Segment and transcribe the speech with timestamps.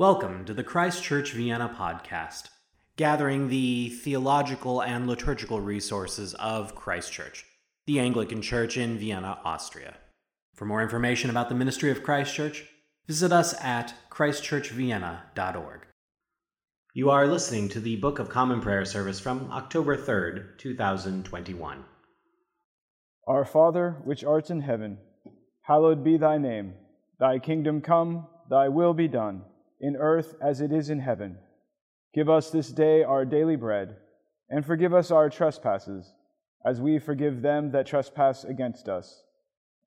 [0.00, 2.48] Welcome to the Christ Church Vienna podcast,
[2.96, 7.44] gathering the theological and liturgical resources of Christ Church,
[7.86, 9.98] the Anglican Church in Vienna, Austria.
[10.54, 12.64] For more information about the ministry of Christ Church,
[13.06, 15.80] visit us at christchurchvienna.org.
[16.94, 21.84] You are listening to the Book of Common Prayer service from October 3rd, 2021.
[23.26, 24.96] Our Father, which art in heaven,
[25.60, 26.72] hallowed be thy name.
[27.18, 29.42] Thy kingdom come, thy will be done
[29.80, 31.38] in earth as it is in heaven.
[32.14, 33.96] Give us this day our daily bread,
[34.48, 36.12] and forgive us our trespasses,
[36.64, 39.22] as we forgive them that trespass against us.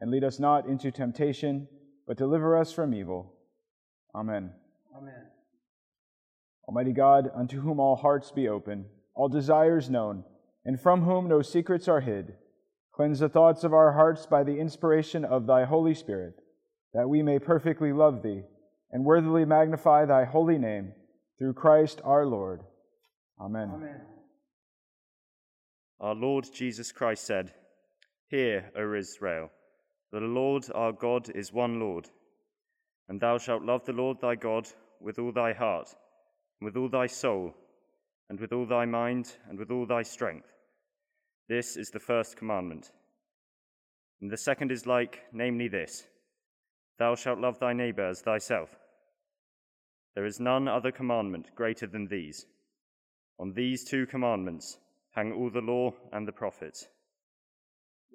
[0.01, 1.67] And lead us not into temptation,
[2.07, 3.33] but deliver us from evil.
[4.15, 4.51] Amen.
[4.97, 5.27] Amen.
[6.67, 8.85] Almighty God, unto whom all hearts be open,
[9.15, 10.23] all desires known,
[10.65, 12.35] and from whom no secrets are hid,
[12.93, 16.35] cleanse the thoughts of our hearts by the inspiration of thy Holy Spirit,
[16.93, 18.43] that we may perfectly love thee
[18.93, 20.93] and worthily magnify thy holy name
[21.37, 22.61] through Christ our Lord.
[23.41, 23.71] Amen.
[23.73, 24.01] Amen.
[25.99, 27.51] Our Lord Jesus Christ said,
[28.27, 29.49] Hear, O Israel,
[30.11, 32.07] the Lord our God is one Lord,
[33.09, 34.67] and thou shalt love the Lord thy God
[35.01, 35.89] with all thy heart,
[36.61, 37.53] and with all thy soul,
[38.29, 40.53] and with all thy mind, and with all thy strength.
[41.49, 42.91] This is the first commandment.
[44.21, 46.05] And the second is like, namely this
[46.99, 48.69] Thou shalt love thy neighbor as thyself.
[50.15, 52.45] There is none other commandment greater than these.
[53.39, 54.77] On these two commandments
[55.11, 56.87] hang all the law and the prophets.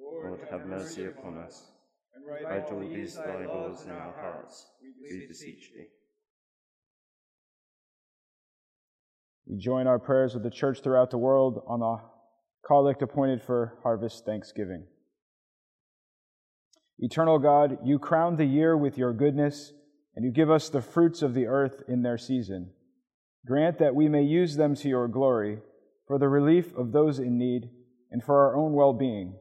[0.01, 1.73] Lord, have mercy upon us,
[2.15, 5.87] and write all these thy laws in our hearts, we beseech thee.
[9.47, 11.99] We join our prayers with the church throughout the world on the
[12.65, 14.85] collect appointed for harvest thanksgiving.
[16.99, 19.73] Eternal God, you crown the year with your goodness
[20.19, 22.71] and you give us the fruits of the earth in their season.
[23.47, 25.61] Grant that we may use them to your glory,
[26.09, 27.71] for the relief of those in need,
[28.11, 29.37] and for our own well being.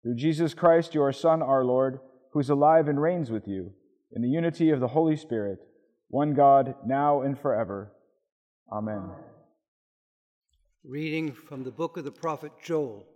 [0.00, 1.98] Through Jesus Christ, your Son, our Lord,
[2.30, 3.72] who is alive and reigns with you,
[4.12, 5.58] in the unity of the Holy Spirit,
[6.06, 7.90] one God, now and forever.
[8.70, 9.10] Amen.
[10.84, 13.08] Reading from the book of the prophet Joel.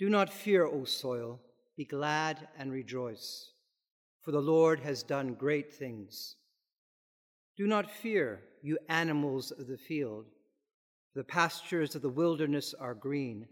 [0.00, 1.40] Do not fear, O soil,
[1.76, 3.51] be glad and rejoice
[4.22, 6.36] for the Lord has done great things.
[7.56, 10.26] Do not fear, you animals of the field.
[11.12, 13.46] For the pastures of the wilderness are green.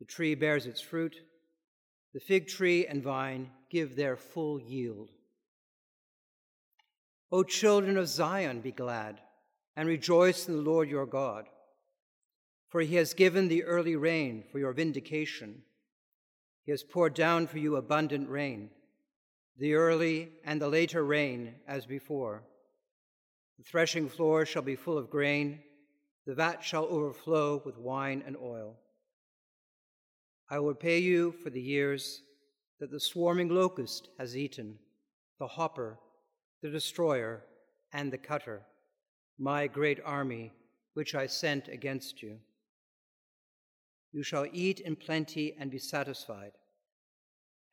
[0.00, 1.16] The tree bears its fruit.
[2.12, 5.10] The fig tree and vine give their full yield.
[7.32, 9.20] O children of Zion, be glad
[9.76, 11.46] and rejoice in the Lord your God,
[12.68, 15.62] for he has given the early rain for your vindication.
[16.64, 18.70] He has poured down for you abundant rain
[19.58, 22.42] the early and the later rain as before.
[23.58, 25.60] The threshing floor shall be full of grain,
[26.26, 28.76] the vat shall overflow with wine and oil.
[30.50, 32.22] I will pay you for the years
[32.80, 34.78] that the swarming locust has eaten,
[35.38, 35.98] the hopper,
[36.62, 37.44] the destroyer,
[37.92, 38.62] and the cutter,
[39.38, 40.52] my great army
[40.94, 42.38] which I sent against you.
[44.12, 46.52] You shall eat in plenty and be satisfied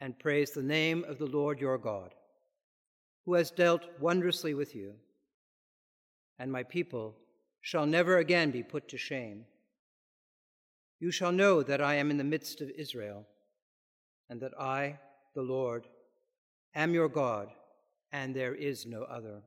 [0.01, 2.15] and praise the name of the Lord your God,
[3.25, 4.95] who has dealt wondrously with you.
[6.39, 7.15] And my people
[7.61, 9.45] shall never again be put to shame.
[10.99, 13.27] You shall know that I am in the midst of Israel,
[14.27, 14.97] and that I,
[15.35, 15.87] the Lord,
[16.73, 17.49] am your God,
[18.11, 19.43] and there is no other.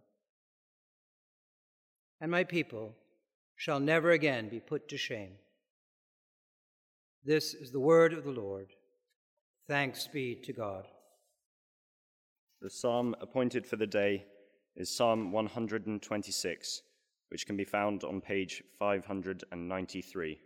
[2.21, 2.95] And my people
[3.57, 5.33] shall never again be put to shame.
[7.25, 8.74] This is the word of the Lord.
[9.67, 10.89] Thanks be to God.
[12.61, 14.27] The psalm appointed for the day
[14.77, 16.83] is Psalm 126,
[17.31, 20.39] which can be found on page 593.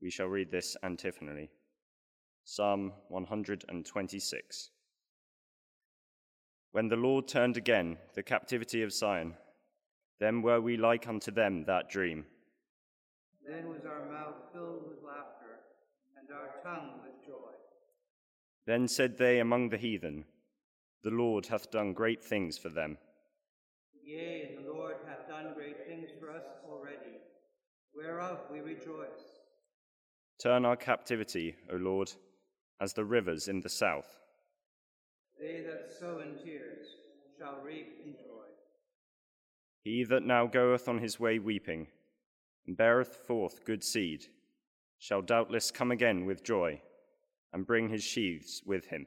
[0.00, 1.50] We shall read this antiphonally.
[2.44, 4.70] Psalm 126.
[6.70, 9.34] When the Lord turned again the captivity of Zion,
[10.20, 12.26] then were we like unto them that dream.
[13.44, 15.58] Then was our mouth filled with laughter,
[16.16, 16.99] and our tongue with joy.
[18.66, 20.24] Then said they among the heathen,
[21.02, 22.98] The Lord hath done great things for them.
[24.04, 27.18] Yea, the Lord hath done great things for us already,
[27.94, 29.40] whereof we rejoice.
[30.42, 32.12] Turn our captivity, O Lord,
[32.80, 34.18] as the rivers in the south.
[35.38, 36.86] They that sow in tears
[37.38, 38.46] shall reap in joy.
[39.82, 41.86] He that now goeth on his way weeping,
[42.66, 44.26] and beareth forth good seed,
[44.98, 46.82] shall doubtless come again with joy
[47.52, 49.06] and bring his sheaves with him.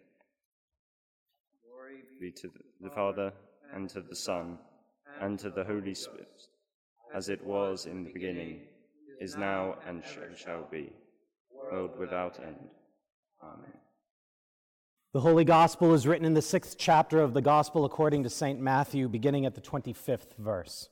[1.66, 2.50] Glory be to
[2.82, 3.32] the Father,
[3.74, 4.58] and to the Son,
[5.22, 6.48] and to the Holy Spirit,
[7.14, 8.62] as it was in the beginning,
[9.20, 10.04] is now, and
[10.36, 10.92] shall be,
[11.54, 12.70] world without end.
[13.42, 13.74] Amen.
[15.14, 18.60] The Holy Gospel is written in the sixth chapter of the Gospel according to St.
[18.60, 20.90] Matthew, beginning at the 25th verse.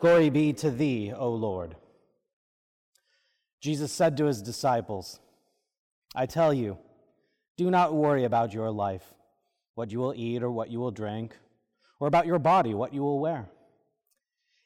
[0.00, 1.76] Glory be to thee, O Lord.
[3.62, 5.18] Jesus said to his disciples,
[6.14, 6.78] I tell you,
[7.56, 9.14] do not worry about your life,
[9.74, 11.36] what you will eat or what you will drink,
[11.98, 13.48] or about your body, what you will wear.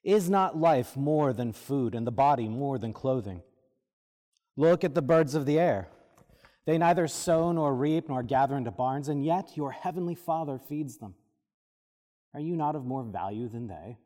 [0.05, 3.43] Is not life more than food, and the body more than clothing?
[4.57, 5.89] Look at the birds of the air.
[6.67, 10.99] They neither sow nor reap nor gather into barns, and yet your heavenly Father feeds
[10.99, 11.15] them.
[12.35, 13.99] Are you not of more value than they?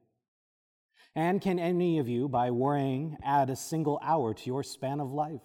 [1.15, 5.13] And can any of you, by worrying, add a single hour to your span of
[5.13, 5.43] life?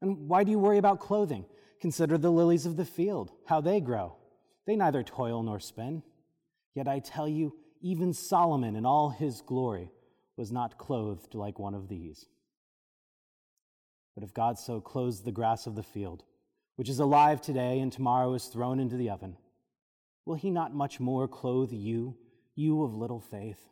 [0.00, 1.46] And why do you worry about clothing?
[1.80, 4.16] Consider the lilies of the field, how they grow.
[4.66, 6.02] They neither toil nor spin.
[6.74, 9.90] Yet I tell you, even Solomon in all his glory
[10.36, 12.26] was not clothed like one of these.
[14.14, 16.24] But if God so clothes the grass of the field,
[16.76, 19.36] which is alive today and tomorrow is thrown into the oven,
[20.24, 22.16] will he not much more clothe you,
[22.54, 23.68] you of little faith?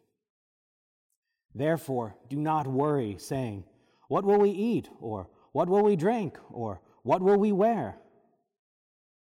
[1.54, 3.64] Therefore, do not worry, saying,
[4.08, 4.88] What will we eat?
[5.00, 6.36] Or what will we drink?
[6.50, 7.96] Or what will we wear?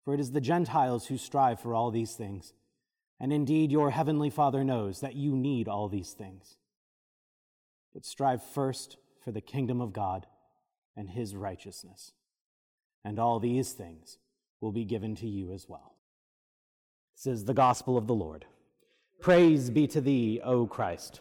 [0.04, 2.52] For it is the Gentiles who strive for all these things.
[3.18, 6.58] And indeed, your heavenly Father knows that you need all these things.
[7.94, 10.26] But strive first for the kingdom of God
[10.94, 12.12] and his righteousness,
[13.02, 14.18] and all these things
[14.60, 15.94] will be given to you as well.
[17.16, 18.44] This is the gospel of the Lord.
[19.20, 21.20] Praise be to thee, O Christ.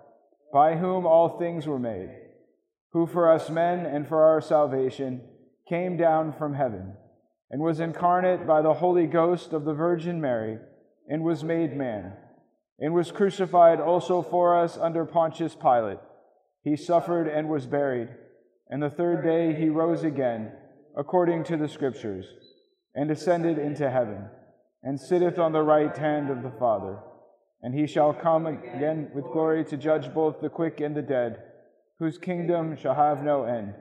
[0.51, 2.09] by whom all things were made,
[2.91, 5.21] who for us men and for our salvation
[5.67, 6.93] came down from heaven,
[7.49, 10.59] and was incarnate by the Holy Ghost of the Virgin Mary,
[11.07, 12.13] and was made man,
[12.79, 15.99] and was crucified also for us under Pontius Pilate
[16.63, 18.09] he suffered and was buried,
[18.69, 20.51] and the third day he rose again,
[20.95, 22.25] according to the Scriptures,
[22.93, 24.25] and ascended into heaven,
[24.83, 26.99] and sitteth on the right hand of the Father.
[27.63, 31.43] And he shall come again with glory to judge both the quick and the dead,
[31.99, 33.75] whose kingdom shall have no end.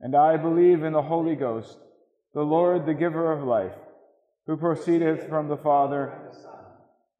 [0.00, 1.78] And I believe in the Holy Ghost,
[2.34, 3.72] the Lord, the giver of life,
[4.46, 6.12] who proceedeth from the Father,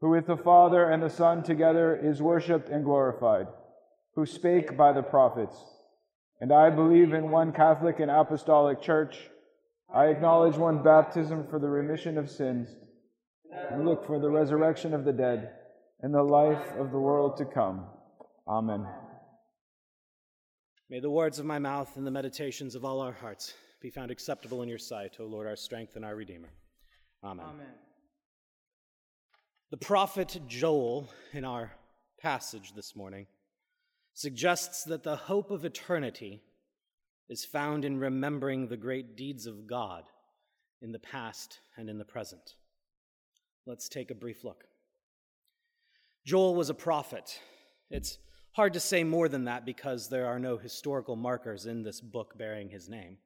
[0.01, 3.49] who with the Father and the Son together is worshipped and glorified
[4.19, 5.55] who spake by the prophets.
[6.41, 9.31] And I believe in one Catholic and Apostolic Church.
[9.95, 12.67] I acknowledge one baptism for the remission of sins,
[13.71, 15.53] and look for the resurrection of the dead
[16.01, 17.87] and the life of the world to come.
[18.47, 18.87] Amen.
[20.91, 24.11] May the words of my mouth and the meditations of all our hearts be found
[24.11, 26.49] acceptable in your sight, O Lord, our strength and our Redeemer.
[27.23, 27.47] Amen.
[27.47, 27.67] Amen.
[29.71, 31.73] The prophet Joel, in our
[32.21, 33.27] passage this morning,
[34.15, 36.43] suggests that the hope of eternity
[37.29, 40.05] is found in remembering the great deeds of God
[40.81, 42.55] in the past and in the present.
[43.67, 44.65] Let's take a brief look.
[46.25, 47.41] Joel was a prophet.
[47.91, 48.19] It's
[48.53, 52.37] hard to say more than that because there are no historical markers in this book
[52.37, 53.19] bearing his name,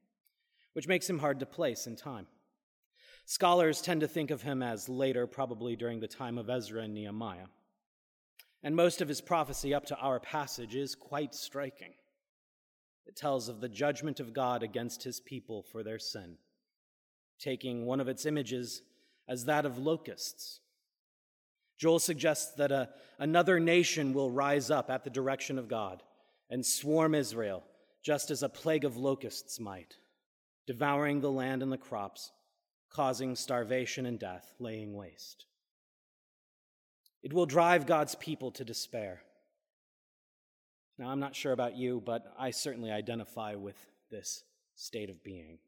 [0.74, 2.26] which makes him hard to place in time.
[3.24, 6.94] Scholars tend to think of him as later, probably during the time of Ezra and
[6.94, 7.46] Nehemiah.
[8.62, 11.94] And most of his prophecy up to our passage is quite striking.
[13.06, 16.36] It tells of the judgment of God against his people for their sin,
[17.38, 18.82] taking one of its images
[19.28, 20.60] as that of locusts.
[21.82, 26.04] Joel suggests that a, another nation will rise up at the direction of God
[26.48, 27.64] and swarm Israel,
[28.04, 29.96] just as a plague of locusts might,
[30.64, 32.30] devouring the land and the crops,
[32.88, 35.46] causing starvation and death, laying waste.
[37.20, 39.20] It will drive God's people to despair.
[40.98, 44.44] Now, I'm not sure about you, but I certainly identify with this
[44.76, 45.58] state of being.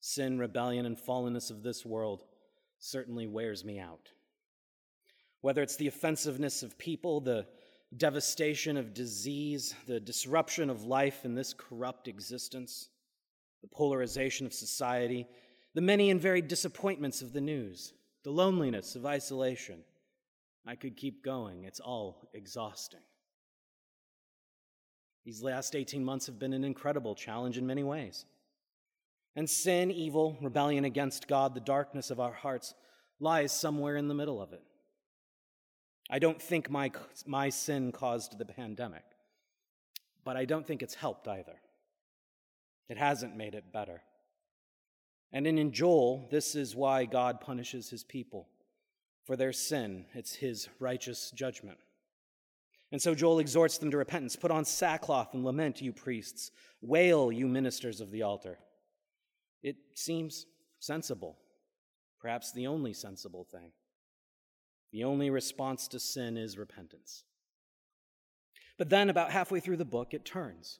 [0.00, 2.24] Sin, rebellion, and fallenness of this world
[2.78, 4.10] certainly wears me out.
[5.40, 7.46] Whether it's the offensiveness of people, the
[7.96, 12.88] devastation of disease, the disruption of life in this corrupt existence,
[13.62, 15.26] the polarization of society,
[15.74, 17.92] the many and varied disappointments of the news,
[18.24, 19.80] the loneliness of isolation.
[20.66, 21.64] I could keep going.
[21.64, 23.00] It's all exhausting.
[25.24, 28.24] These last 18 months have been an incredible challenge in many ways.
[29.36, 32.74] And sin, evil, rebellion against God, the darkness of our hearts
[33.20, 34.62] lies somewhere in the middle of it.
[36.10, 36.90] I don't think my,
[37.26, 39.04] my sin caused the pandemic,
[40.24, 41.60] but I don't think it's helped either.
[42.88, 44.02] It hasn't made it better.
[45.32, 48.48] And in Joel, this is why God punishes his people
[49.24, 50.06] for their sin.
[50.14, 51.78] It's his righteous judgment.
[52.90, 54.36] And so Joel exhorts them to repentance.
[54.36, 56.50] Put on sackcloth and lament, you priests.
[56.80, 58.58] Wail, you ministers of the altar.
[59.62, 60.46] It seems
[60.78, 61.36] sensible,
[62.20, 63.72] perhaps the only sensible thing.
[64.92, 67.24] The only response to sin is repentance.
[68.78, 70.78] But then, about halfway through the book, it turns.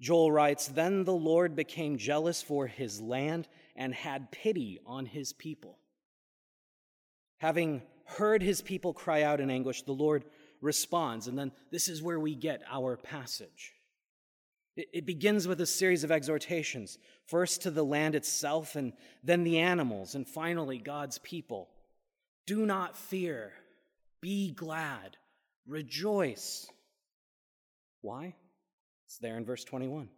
[0.00, 5.32] Joel writes Then the Lord became jealous for his land and had pity on his
[5.32, 5.78] people.
[7.38, 10.24] Having heard his people cry out in anguish, the Lord
[10.60, 11.26] responds.
[11.26, 13.74] And then this is where we get our passage.
[14.76, 19.60] It, begins with a series of exhortations, first to the land itself, and then the
[19.60, 21.68] animals, and finally God's people.
[22.46, 23.52] Do not fear.
[24.20, 25.16] Be glad.
[25.66, 26.66] Rejoice.
[28.02, 28.34] Why?
[29.06, 30.08] It's there in verse 21.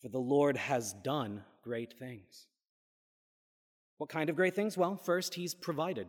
[0.00, 2.46] For the Lord has done great things.
[3.98, 4.76] What kind of great things?
[4.76, 6.08] Well, first, He's provided.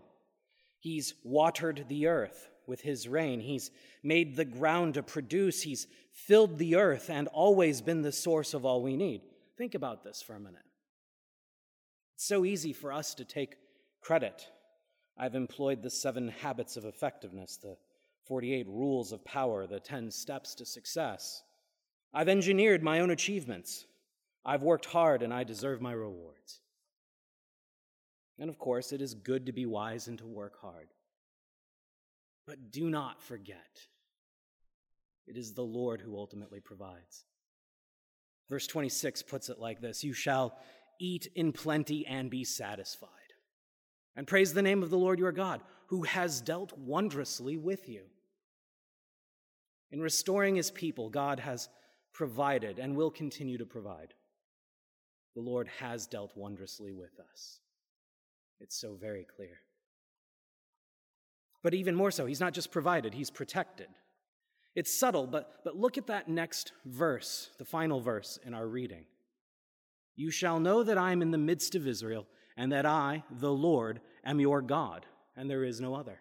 [0.80, 3.40] He's watered the earth with His rain.
[3.40, 3.72] He's
[4.04, 5.62] made the ground to produce.
[5.62, 9.22] He's filled the earth and always been the source of all we need.
[9.58, 10.66] Think about this for a minute.
[12.16, 13.56] It's so easy for us to take
[14.02, 14.48] credit
[15.18, 17.78] I've employed the seven habits of effectiveness, the
[18.26, 21.44] 48 rules of power, the 10 steps to success.
[22.14, 23.86] I've engineered my own achievements.
[24.46, 26.62] I've worked hard and I deserve my rewards.
[28.40, 30.90] And of course, it is good to be wise and to work hard.
[32.48, 33.88] But do not forget,
[35.28, 37.26] it is the Lord who ultimately provides.
[38.50, 40.58] Verse 26 puts it like this You shall
[41.00, 43.23] eat in plenty and be satisfied
[44.16, 48.04] and praise the name of the Lord your God, who has dealt wondrously with you.
[49.92, 51.70] In restoring his people, God has
[52.14, 54.14] provided and will continue to provide.
[55.36, 57.60] The Lord has dealt wondrously with us.
[58.60, 59.60] It's so very clear.
[61.64, 63.88] But even more so, he's not just provided, he's protected.
[64.76, 69.06] It's subtle, but, but look at that next verse, the final verse in our reading.
[70.16, 73.52] You shall know that I am in the midst of Israel and that I, the
[73.52, 75.06] Lord, am your God,
[75.36, 76.20] and there is no other.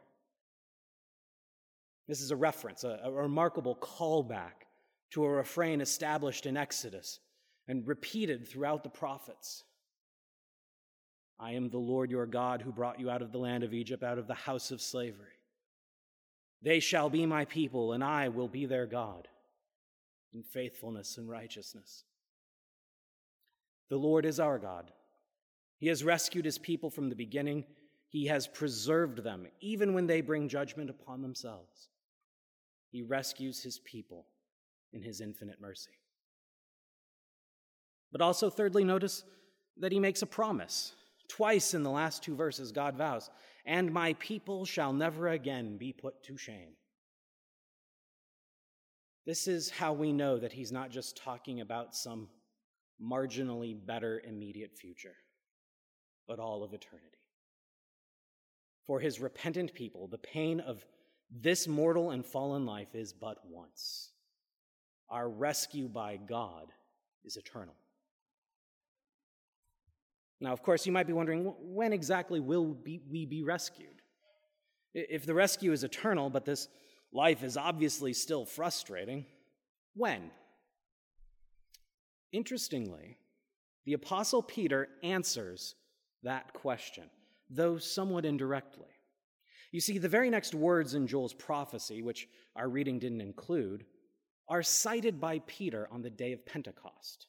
[2.09, 4.67] This is a reference, a, a, remarkable callback
[5.13, 7.21] to a refrain established in Exodus
[7.69, 9.65] and repeated throughout the prophets.
[11.39, 14.03] I am the Lord your God who brought you out of the land of Egypt,
[14.03, 15.39] out of the house of slavery.
[16.63, 19.29] They shall be my people, and I will be their God
[20.33, 22.05] in faithfulness and righteousness.
[23.91, 24.91] The Lord is our God
[25.83, 27.65] he has rescued his people from the beginning.
[28.07, 31.89] He has preserved them, even when they bring judgment upon themselves.
[32.93, 34.29] He rescues his people
[34.93, 35.91] in his infinite mercy.
[38.13, 39.25] But also, thirdly, notice
[39.77, 40.95] that he makes a promise.
[41.27, 43.29] Twice in the last two verses, God vows,
[43.67, 46.77] and my people shall never again be put to shame.
[49.27, 52.29] This is how we know that he's not just talking about some
[53.03, 55.17] marginally better immediate future
[56.33, 57.19] but all of eternity.
[58.87, 60.83] For his repentant people, the pain of
[61.31, 64.13] this mortal and fallen life is but once.
[65.11, 66.73] Our rescue by God
[67.23, 67.75] is eternal.
[70.41, 74.01] Now, of course, you might be wondering when exactly will we be rescued?
[74.95, 76.67] If the rescue is eternal, but this
[77.13, 79.27] life is obviously still frustrating,
[79.95, 80.31] when?
[82.33, 83.19] Interestingly,
[83.85, 85.75] the Apostle Peter answers
[86.23, 87.05] that question,
[87.51, 88.89] though somewhat indirectly.
[89.73, 93.85] You see, the very next words in Joel's prophecy, which our reading didn't include,
[94.49, 97.27] are cited by Peter on the day of Pentecost.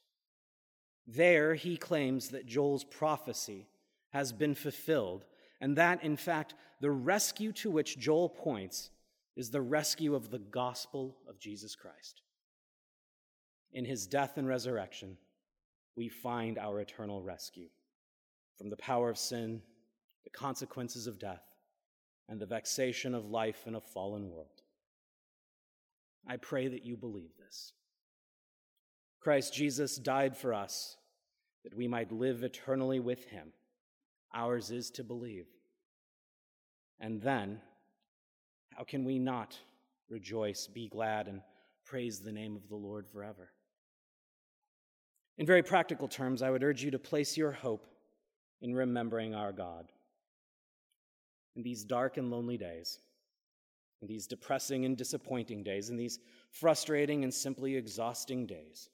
[1.08, 3.68] There, he claims that Joel's prophecy
[4.12, 5.26] has been fulfilled,
[5.62, 8.90] and that, in fact, the rescue to which Joel points
[9.36, 12.22] is the rescue of the gospel of Jesus Christ.
[13.72, 15.18] In his death and resurrection,
[15.96, 17.70] we find our eternal rescue
[18.58, 19.62] from the power of sin,
[20.24, 21.44] the consequences of death,
[22.30, 24.62] and the vexation of life in a fallen world.
[26.28, 27.74] I pray that you believe this.
[29.20, 30.98] Christ Jesus died for us
[31.64, 33.54] that we might live eternally with him.
[34.34, 35.46] Ours is to believe
[37.00, 37.62] And then,
[38.76, 39.58] how can we not
[40.10, 41.42] rejoice, be glad, and
[41.86, 43.52] praise the name of the Lord forever?
[45.38, 47.88] In very practical terms, I would urge you to place your hope
[48.64, 49.92] in remembering our God.
[51.56, 53.00] In these dark and lonely days,
[54.02, 58.90] in these depressing and disappointing days, in these frustrating and simply exhausting days,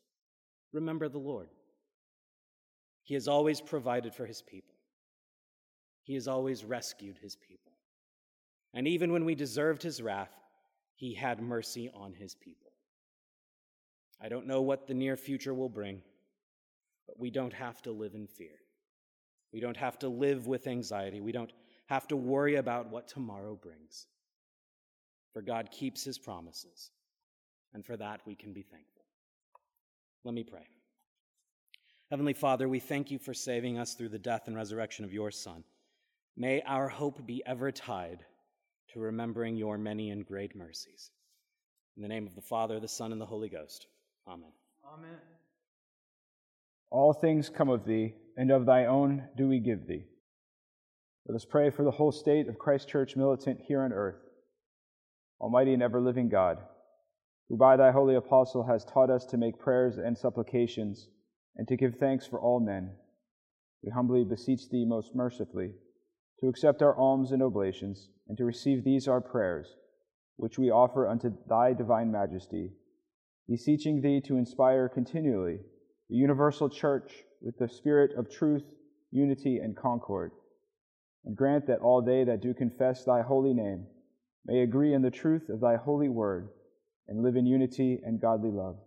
[0.73, 1.49] remember the Lord.
[3.03, 4.75] He has always provided for his people,
[6.03, 7.71] he has always rescued his people.
[8.73, 10.35] And even when we deserved his wrath,
[10.95, 12.71] he had mercy on his people.
[14.21, 16.01] I don't know what the near future will bring,
[17.07, 18.59] but we don't have to live in fear.
[19.51, 21.21] We don't have to live with anxiety.
[21.21, 21.51] We don't
[21.87, 24.07] have to worry about what tomorrow brings.
[25.33, 26.91] For God keeps his promises,
[27.73, 29.03] and for that we can be thankful.
[30.23, 30.67] Let me pray.
[32.09, 35.31] Heavenly Father, we thank you for saving us through the death and resurrection of your
[35.31, 35.63] Son.
[36.35, 38.25] May our hope be ever tied
[38.93, 41.11] to remembering your many and great mercies.
[41.95, 43.87] In the name of the Father, the Son, and the Holy Ghost.
[44.27, 44.51] Amen.
[44.91, 45.19] Amen.
[46.91, 50.05] All things come of thee, and of thy own do we give thee.
[51.27, 54.21] Let us pray for the whole state of Christ Church militant here on earth.
[55.39, 56.57] Almighty and ever living God,
[57.47, 61.09] who by thy holy apostle has taught us to make prayers and supplications
[61.55, 62.91] and to give thanks for all men,
[63.83, 65.73] we humbly beseech thee most mercifully
[66.39, 69.75] to accept our alms and oblations and to receive these our prayers,
[70.37, 72.71] which we offer unto thy divine majesty,
[73.47, 75.59] beseeching thee to inspire continually
[76.09, 78.63] the universal church with the spirit of truth,
[79.11, 80.31] unity, and concord,
[81.25, 83.85] and grant that all they that do confess thy holy name
[84.45, 86.49] may agree in the truth of thy holy word
[87.07, 88.77] and live in unity and godly love.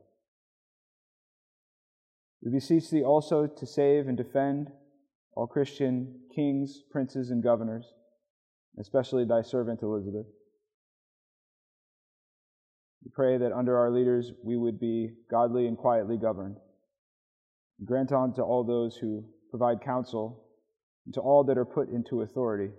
[2.43, 4.71] We beseech thee also to save and defend
[5.35, 7.87] all Christian kings, princes, and governors,
[8.79, 10.27] especially thy servant Elizabeth.
[13.05, 16.57] We pray that under our leaders we would be godly and quietly governed.
[17.85, 20.45] Grant unto all those who provide counsel
[21.05, 22.71] and to all that are put into authority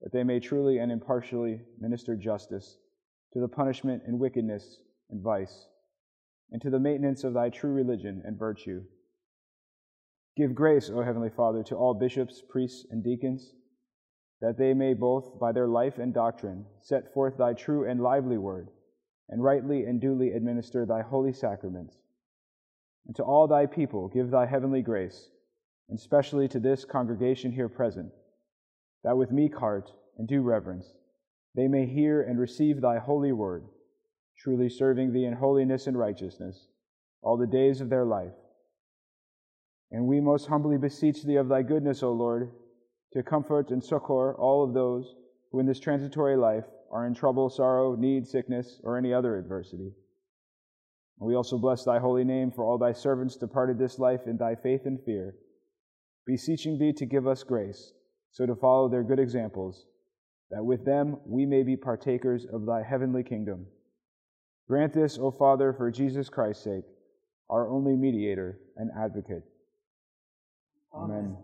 [0.00, 2.78] that they may truly and impartially minister justice
[3.32, 4.78] to the punishment and wickedness
[5.10, 5.66] and vice,
[6.50, 8.82] and to the maintenance of thy true religion and virtue.
[10.36, 13.54] Give grace, O Heavenly Father, to all bishops, priests, and deacons,
[14.40, 18.38] that they may both, by their life and doctrine, set forth thy true and lively
[18.38, 18.70] word,
[19.28, 21.96] and rightly and duly administer thy holy sacraments.
[23.08, 25.30] And to all thy people, give thy heavenly grace,
[25.88, 28.12] and specially to this congregation here present
[29.02, 30.92] that with meek heart and due reverence
[31.54, 33.64] they may hear and receive thy holy word,
[34.38, 36.68] truly serving thee in holiness and righteousness
[37.22, 38.34] all the days of their life.
[39.90, 42.52] And we most humbly beseech thee of thy goodness, O Lord,
[43.14, 45.14] to comfort and succor all of those
[45.50, 49.92] who in this transitory life are in trouble, sorrow, need, sickness, or any other adversity.
[51.20, 54.54] We also bless thy holy name for all thy servants departed this life in thy
[54.54, 55.34] faith and fear,
[56.26, 57.92] beseeching thee to give us grace
[58.30, 59.86] so to follow their good examples,
[60.50, 63.66] that with them we may be partakers of thy heavenly kingdom.
[64.68, 66.84] Grant this, O Father, for Jesus Christ's sake,
[67.50, 69.42] our only mediator and advocate.
[70.94, 71.16] Amen.
[71.16, 71.36] Amen.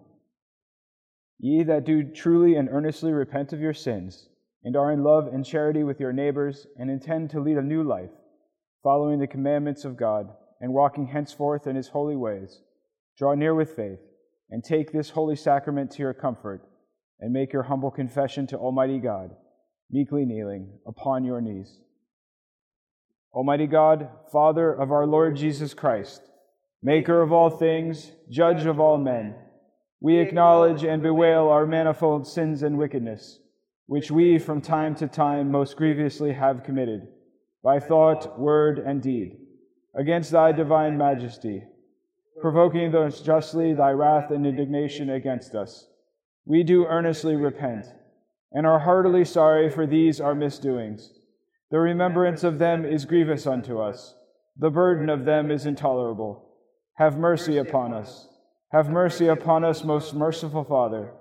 [1.39, 4.29] Ye that do truly and earnestly repent of your sins,
[4.63, 7.83] and are in love and charity with your neighbors, and intend to lead a new
[7.83, 8.11] life,
[8.85, 10.29] following the commandments of God,
[10.61, 12.61] and walking henceforth in his holy ways,
[13.19, 13.99] draw near with faith,
[14.51, 16.69] and take this holy sacrament to your comfort
[17.19, 19.31] and make your humble confession to Almighty God,
[19.91, 21.81] meekly kneeling upon your knees.
[23.33, 26.23] Almighty God, Father of our Lord Jesus Christ,
[26.83, 29.35] Maker of all things, Judge of all men,
[30.01, 33.39] we acknowledge and bewail our manifold sins and wickedness,
[33.87, 37.09] which we from time to time most grievously have committed,
[37.65, 39.39] by thought, word, and deed,
[39.97, 41.65] against thy divine majesty,
[42.41, 45.89] provoking thus justly thy wrath and indignation against us
[46.47, 47.87] we do earnestly repent
[48.53, 51.11] and are heartily sorry for these our misdoings.
[51.71, 54.15] The remembrance of them is grievous unto us,
[54.57, 56.51] the burden of them is intolerable.
[56.95, 58.29] Have mercy upon us.
[58.71, 61.13] Have mercy upon us, most merciful Father,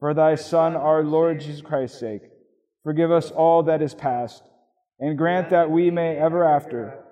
[0.00, 2.22] for thy Son, our Lord Jesus Christ's sake.
[2.82, 4.42] Forgive us all that is past,
[5.00, 7.02] and grant that we may ever after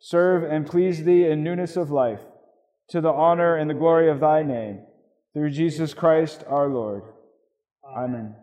[0.00, 2.20] serve and please thee in newness of life,
[2.90, 4.84] to the honor and the glory of thy name,
[5.32, 7.02] through Jesus Christ our Lord.
[7.96, 8.34] Amen.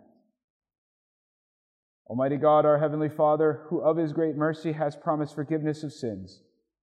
[2.08, 6.42] Almighty God, our Heavenly Father, who of His great mercy has promised forgiveness of sins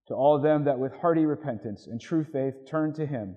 [0.09, 3.37] to all them that with hearty repentance and true faith turn to Him,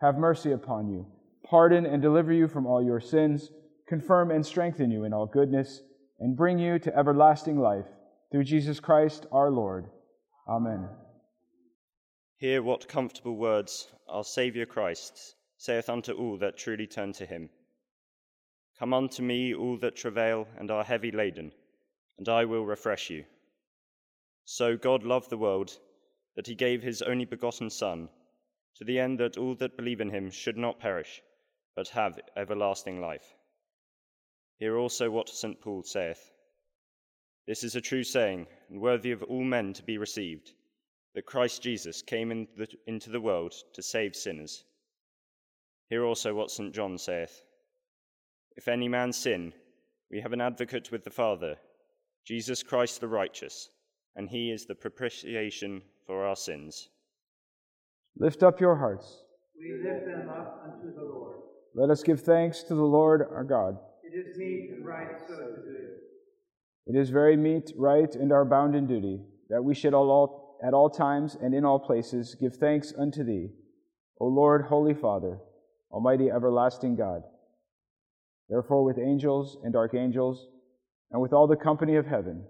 [0.00, 1.06] have mercy upon you,
[1.48, 3.50] pardon and deliver you from all your sins,
[3.88, 5.80] confirm and strengthen you in all goodness,
[6.20, 7.86] and bring you to everlasting life.
[8.32, 9.90] Through Jesus Christ our Lord.
[10.48, 10.88] Amen.
[12.38, 17.50] Hear what comfortable words our Saviour Christ saith unto all that truly turn to him.
[18.78, 21.52] Come unto me, all that travail and are heavy laden,
[22.16, 23.26] and I will refresh you.
[24.46, 25.78] So God loved the world,
[26.34, 28.08] that he gave his only begotten Son,
[28.76, 31.20] to the end that all that believe in him should not perish,
[31.76, 33.34] but have everlasting life.
[34.56, 35.60] Hear also what St.
[35.60, 36.31] Paul saith
[37.46, 40.52] This is a true saying, and worthy of all men to be received,
[41.14, 44.64] that Christ Jesus came in the, into the world to save sinners.
[45.88, 46.72] Hear also what St.
[46.72, 47.42] John saith
[48.56, 49.52] If any man sin,
[50.10, 51.56] we have an advocate with the Father,
[52.24, 53.70] Jesus Christ the righteous,
[54.14, 56.90] and he is the propitiation for our sins.
[58.16, 59.22] Lift up your hearts.
[59.58, 61.36] We lift them up unto the Lord.
[61.74, 63.78] Let us give thanks to the Lord our God.
[64.02, 65.81] It is meet and right so to do.
[66.86, 70.90] It is very meet, right, and our bounden duty that we should all, at all
[70.90, 73.50] times and in all places give thanks unto Thee,
[74.20, 75.38] O Lord, Holy Father,
[75.90, 77.22] Almighty everlasting God.
[78.48, 80.48] Therefore, with angels and archangels,
[81.10, 82.44] and with all the company of heaven,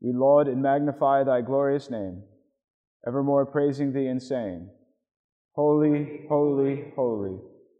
[0.00, 2.22] we laud and magnify Thy glorious name,
[3.06, 4.70] evermore praising Thee and saying,
[5.54, 7.38] Holy, holy, holy,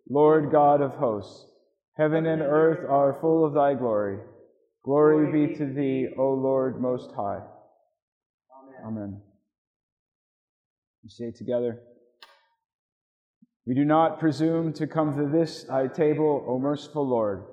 [0.09, 1.47] Lord God of hosts.
[1.97, 4.19] Heaven and earth are full of thy glory.
[4.87, 7.41] Glory be to thee, O Lord Most High.
[8.83, 8.87] Amen.
[8.87, 9.21] Amen.
[11.03, 11.81] We say together,
[13.67, 17.45] We do not presume to come to this thy table, O merciful Lord,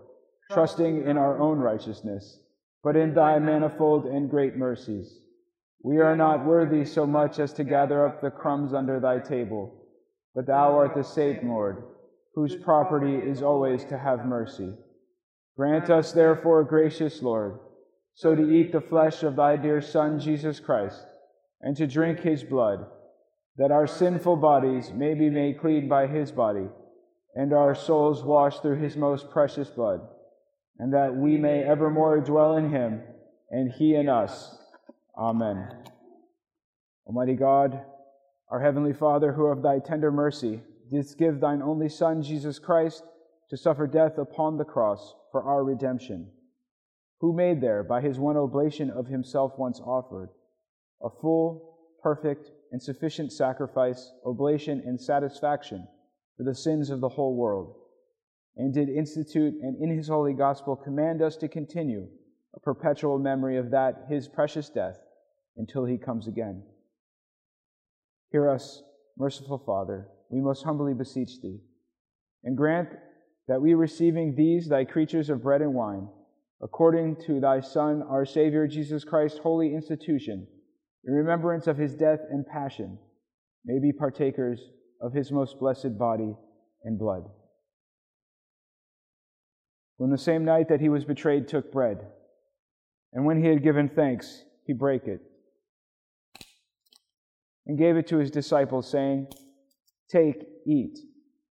[0.51, 2.39] trusting in our own righteousness,
[2.83, 5.19] but in thy manifold and great mercies.
[5.81, 9.73] We are not worthy so much as to gather up the crumbs under thy table,
[10.35, 11.83] but thou art the same, Lord
[12.35, 14.73] whose property is always to have mercy.
[15.55, 17.59] Grant us, therefore, gracious Lord,
[18.15, 21.05] so to eat the flesh of thy dear Son, Jesus Christ,
[21.61, 22.85] and to drink his blood,
[23.57, 26.67] that our sinful bodies may be made clean by his body,
[27.35, 30.01] and our souls washed through his most precious blood,
[30.79, 33.01] and that we may evermore dwell in him,
[33.51, 34.57] and he in us.
[35.15, 35.69] Amen.
[37.05, 37.79] Almighty God,
[38.49, 43.03] our heavenly Father, who of thy tender mercy didst give thine only Son, Jesus Christ,
[43.53, 46.27] to suffer death upon the cross for our redemption,
[47.19, 50.29] who made there, by his one oblation of himself once offered,
[51.03, 55.87] a full, perfect, and sufficient sacrifice, oblation, and satisfaction
[56.35, 57.75] for the sins of the whole world,
[58.57, 62.07] and did institute and in his holy gospel command us to continue
[62.55, 64.97] a perpetual memory of that his precious death
[65.57, 66.63] until he comes again.
[68.31, 68.81] Hear us,
[69.15, 71.59] merciful Father we most humbly beseech thee.
[72.43, 72.89] And grant
[73.47, 76.07] that we, receiving these thy creatures of bread and wine,
[76.61, 80.47] according to thy Son, our Savior Jesus Christ, holy institution,
[81.05, 82.97] in remembrance of his death and passion,
[83.65, 84.61] may be partakers
[85.01, 86.35] of his most blessed body
[86.83, 87.23] and blood.
[89.97, 92.07] When the same night that he was betrayed took bread,
[93.11, 95.21] and when he had given thanks, he brake it,
[97.67, 99.27] and gave it to his disciples, saying,
[100.09, 100.97] Take, eat.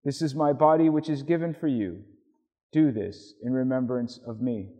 [0.05, 2.03] This is my body which is given for you.
[2.73, 4.71] Do this in remembrance of me.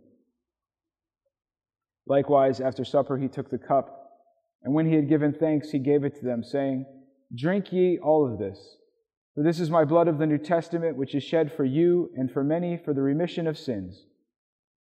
[2.05, 4.09] Likewise, after supper, he took the cup,
[4.63, 6.85] and when he had given thanks, he gave it to them, saying,
[7.33, 8.77] Drink ye all of this,
[9.35, 12.29] for this is my blood of the New Testament, which is shed for you and
[12.29, 14.05] for many for the remission of sins.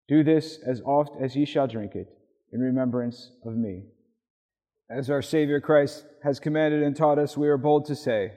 [0.08, 2.08] Do this as oft as ye shall drink it,
[2.52, 3.84] in remembrance of me.
[4.88, 8.32] As our Savior Christ has commanded and taught us, we are bold to say,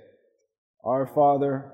[0.84, 1.74] our Father,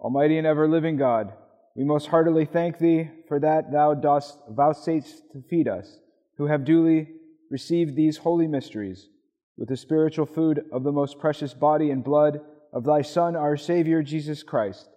[0.00, 1.30] Almighty and ever living God,
[1.76, 5.98] we most heartily thank Thee for that Thou dost vouchsafe to feed us,
[6.38, 7.08] who have duly
[7.50, 9.08] received these holy mysteries,
[9.58, 12.40] with the spiritual food of the most precious body and blood
[12.72, 14.88] of Thy Son, our Savior, Jesus Christ,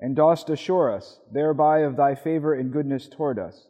[0.00, 3.68] and dost assure us thereby of Thy favor and goodness toward us,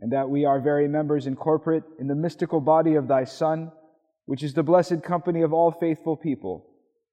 [0.00, 3.70] and that we are very members incorporate in the mystical body of Thy Son,
[4.24, 6.66] which is the blessed company of all faithful people,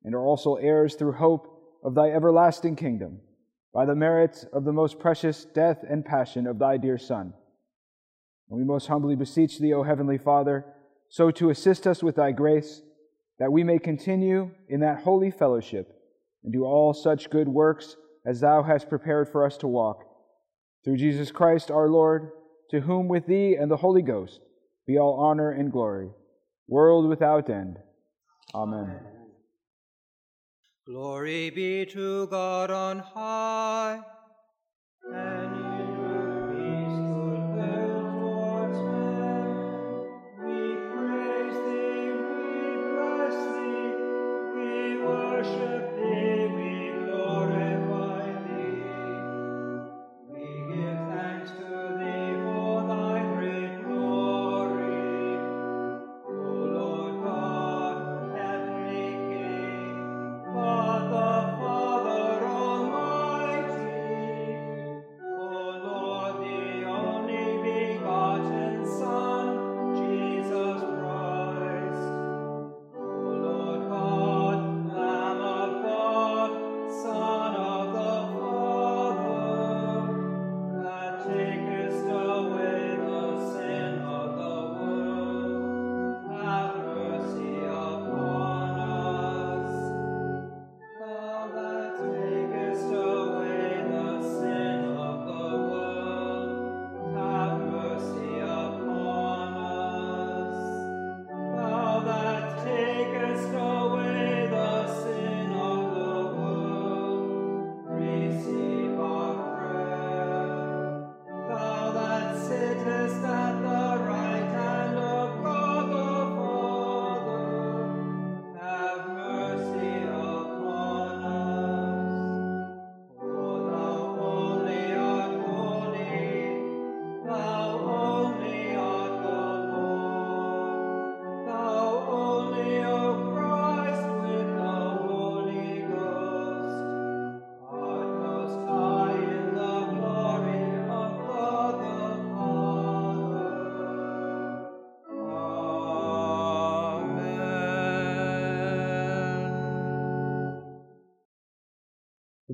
[0.06, 3.20] and are also heirs through hope of thy everlasting kingdom,
[3.74, 7.34] by the merits of the most precious death and passion of thy dear Son.
[8.50, 10.66] And we most humbly beseech thee, O Heavenly Father,
[11.10, 12.82] so to assist us with thy grace,
[13.40, 15.88] that we may continue in that holy fellowship
[16.44, 20.04] and do all such good works as thou hast prepared for us to walk.
[20.84, 22.32] Through Jesus Christ our Lord,
[22.72, 24.40] to whom with thee and the Holy Ghost
[24.86, 26.10] be all honor and glory,
[26.68, 27.78] world without end.
[28.54, 29.19] Amen.
[30.90, 34.02] Glory be to God on high.